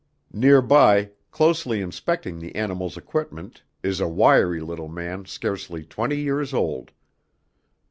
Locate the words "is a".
3.83-4.07